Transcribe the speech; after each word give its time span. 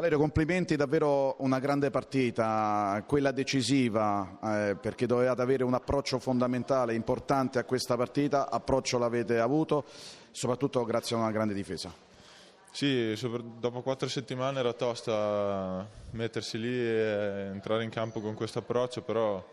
Valerio, 0.00 0.18
complimenti, 0.18 0.76
davvero 0.76 1.36
una 1.40 1.58
grande 1.58 1.90
partita, 1.90 3.04
quella 3.06 3.32
decisiva, 3.32 4.38
eh, 4.42 4.74
perché 4.80 5.04
dovevate 5.04 5.42
avere 5.42 5.62
un 5.62 5.74
approccio 5.74 6.18
fondamentale, 6.18 6.94
importante 6.94 7.58
a 7.58 7.64
questa 7.64 7.98
partita, 7.98 8.48
approccio 8.50 8.96
l'avete 8.96 9.38
avuto, 9.38 9.84
soprattutto 10.30 10.82
grazie 10.86 11.16
a 11.16 11.18
una 11.18 11.30
grande 11.30 11.52
difesa. 11.52 11.92
Sì, 12.70 13.14
dopo 13.58 13.82
quattro 13.82 14.08
settimane 14.08 14.60
era 14.60 14.72
tosta 14.72 15.86
mettersi 16.12 16.58
lì 16.58 16.74
e 16.74 17.50
entrare 17.52 17.84
in 17.84 17.90
campo 17.90 18.22
con 18.22 18.32
questo 18.32 18.60
approccio, 18.60 19.02
però 19.02 19.46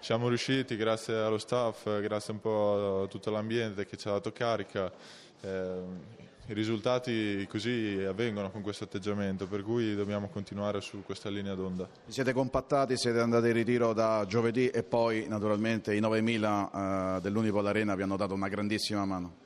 siamo 0.00 0.28
riusciti 0.28 0.76
grazie 0.76 1.14
allo 1.14 1.38
staff, 1.38 1.88
grazie 2.02 2.34
un 2.34 2.40
po' 2.40 3.04
a 3.04 3.06
tutto 3.06 3.30
l'ambiente 3.30 3.86
che 3.86 3.96
ci 3.96 4.06
ha 4.08 4.10
dato 4.10 4.32
carica. 4.32 4.92
Eh, 5.40 6.32
i 6.46 6.52
risultati 6.52 7.46
così 7.48 8.04
avvengono 8.06 8.50
con 8.50 8.60
questo 8.60 8.84
atteggiamento, 8.84 9.46
per 9.46 9.62
cui 9.62 9.94
dobbiamo 9.94 10.28
continuare 10.28 10.80
su 10.80 11.02
questa 11.02 11.30
linea 11.30 11.54
d'onda. 11.54 11.88
Siete 12.06 12.32
compattati, 12.32 12.96
siete 12.96 13.20
andati 13.20 13.46
in 13.46 13.54
ritiro 13.54 13.92
da 13.94 14.24
giovedì 14.28 14.68
e 14.68 14.82
poi 14.82 15.26
naturalmente 15.26 15.94
i 15.94 16.00
9.000 16.00 17.16
eh, 17.16 17.20
dell'Unipol 17.22 17.66
Arena 17.66 17.94
vi 17.94 18.02
hanno 18.02 18.16
dato 18.16 18.34
una 18.34 18.48
grandissima 18.48 19.04
mano. 19.04 19.42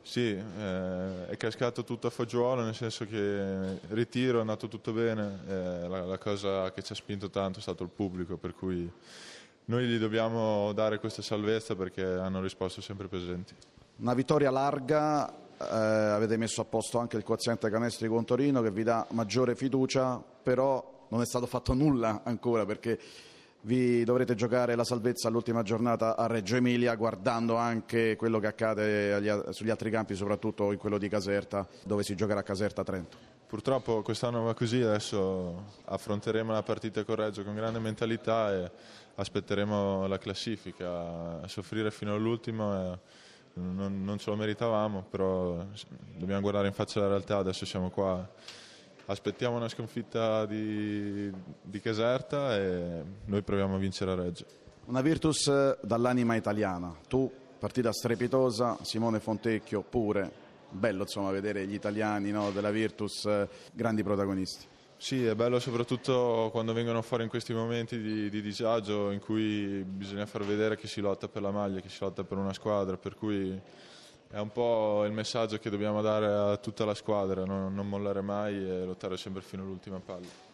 Sì, 0.00 0.30
eh, 0.30 1.26
è 1.26 1.36
cascato 1.36 1.84
tutto 1.84 2.06
a 2.06 2.10
fagiolo, 2.10 2.62
nel 2.62 2.74
senso 2.74 3.04
che 3.04 3.16
il 3.16 3.80
ritiro 3.90 4.38
è 4.38 4.40
andato 4.40 4.66
tutto 4.68 4.92
bene, 4.92 5.40
eh, 5.46 5.88
la, 5.88 6.04
la 6.04 6.18
cosa 6.18 6.72
che 6.72 6.82
ci 6.82 6.92
ha 6.92 6.94
spinto 6.94 7.28
tanto 7.28 7.58
è 7.58 7.62
stato 7.62 7.82
il 7.82 7.90
pubblico, 7.90 8.38
per 8.38 8.54
cui 8.54 8.90
noi 9.66 9.86
gli 9.86 9.98
dobbiamo 9.98 10.72
dare 10.72 10.98
questa 10.98 11.20
salvezza 11.20 11.76
perché 11.76 12.02
hanno 12.02 12.40
risposto 12.40 12.80
sempre 12.80 13.06
presenti. 13.06 13.54
Una 13.96 14.14
vittoria 14.14 14.50
larga, 14.50 15.46
eh, 15.60 15.64
avete 15.64 16.36
messo 16.36 16.60
a 16.60 16.64
posto 16.64 16.98
anche 16.98 17.16
il 17.16 17.24
quoziente 17.24 17.68
canestri 17.68 18.08
con 18.08 18.24
Torino 18.24 18.62
che 18.62 18.70
vi 18.70 18.84
dà 18.84 19.06
maggiore 19.10 19.56
fiducia, 19.56 20.22
però 20.42 21.06
non 21.08 21.20
è 21.20 21.26
stato 21.26 21.46
fatto 21.46 21.74
nulla 21.74 22.20
ancora 22.24 22.64
perché 22.64 22.98
vi 23.62 24.04
dovrete 24.04 24.34
giocare 24.34 24.76
la 24.76 24.84
salvezza 24.84 25.26
all'ultima 25.26 25.62
giornata 25.62 26.16
a 26.16 26.26
Reggio 26.26 26.56
Emilia 26.56 26.94
guardando 26.94 27.56
anche 27.56 28.14
quello 28.16 28.38
che 28.38 28.46
accade 28.46 29.14
agli, 29.14 29.30
sugli 29.50 29.70
altri 29.70 29.90
campi, 29.90 30.14
soprattutto 30.14 30.70
in 30.70 30.78
quello 30.78 30.96
di 30.96 31.08
Caserta, 31.08 31.66
dove 31.84 32.04
si 32.04 32.14
giocherà 32.14 32.40
a 32.40 32.44
Caserta 32.44 32.84
Trento. 32.84 33.16
Purtroppo 33.48 34.02
quest'anno 34.02 34.42
va 34.42 34.54
così, 34.54 34.80
adesso 34.80 35.80
affronteremo 35.86 36.52
la 36.52 36.62
partita 36.62 37.02
con 37.02 37.16
Reggio 37.16 37.42
con 37.42 37.54
grande 37.54 37.78
mentalità 37.78 38.54
e 38.54 38.70
aspetteremo 39.16 40.06
la 40.06 40.18
classifica, 40.18 41.46
soffrire 41.48 41.90
fino 41.90 42.14
all'ultimo. 42.14 42.92
E 42.92 42.98
non, 43.54 44.04
non 44.04 44.18
ce 44.18 44.30
lo 44.30 44.36
meritavamo, 44.36 45.04
però 45.10 45.64
dobbiamo 46.16 46.40
guardare 46.40 46.68
in 46.68 46.74
faccia 46.74 47.00
la 47.00 47.08
realtà, 47.08 47.38
adesso 47.38 47.64
siamo 47.66 47.90
qua, 47.90 48.28
aspettiamo 49.06 49.56
una 49.56 49.68
sconfitta 49.68 50.46
di, 50.46 51.30
di 51.62 51.80
Caserta 51.80 52.56
e 52.56 53.02
noi 53.24 53.42
proviamo 53.42 53.74
a 53.74 53.78
vincere 53.78 54.10
a 54.12 54.14
Reggio. 54.14 54.44
Una 54.86 55.00
Virtus 55.00 55.80
dall'anima 55.82 56.34
italiana, 56.36 56.94
tu 57.08 57.30
partita 57.58 57.92
strepitosa, 57.92 58.78
Simone 58.82 59.20
Fontecchio 59.20 59.82
pure, 59.82 60.30
bello 60.70 61.02
insomma 61.02 61.30
vedere 61.30 61.66
gli 61.66 61.74
italiani 61.74 62.30
no, 62.30 62.50
della 62.50 62.70
Virtus 62.70 63.28
grandi 63.72 64.02
protagonisti. 64.02 64.66
Sì, 65.00 65.24
è 65.24 65.36
bello 65.36 65.60
soprattutto 65.60 66.48
quando 66.50 66.72
vengono 66.72 67.02
fuori 67.02 67.22
in 67.22 67.28
questi 67.28 67.54
momenti 67.54 68.00
di, 68.00 68.28
di, 68.28 68.42
disagio 68.42 69.12
in 69.12 69.20
cui 69.20 69.84
bisogna 69.84 70.26
far 70.26 70.44
vedere 70.44 70.76
che 70.76 70.88
si 70.88 71.00
lotta 71.00 71.28
per 71.28 71.40
la 71.40 71.52
maglia, 71.52 71.78
che 71.78 71.88
si 71.88 71.98
lotta 72.00 72.24
per 72.24 72.36
una 72.36 72.52
squadra, 72.52 72.96
per 72.96 73.14
cui 73.14 73.58
è 74.28 74.38
un 74.38 74.50
po' 74.50 75.04
il 75.04 75.12
messaggio 75.12 75.58
che 75.58 75.70
dobbiamo 75.70 76.02
dare 76.02 76.26
a 76.26 76.56
tutta 76.56 76.84
la 76.84 76.94
squadra, 76.94 77.44
non, 77.44 77.72
non 77.72 77.88
mollare 77.88 78.22
mai 78.22 78.56
e 78.56 78.84
lottare 78.84 79.16
sempre 79.16 79.40
fino 79.40 79.62
all'ultima 79.62 80.00
palla. 80.00 80.48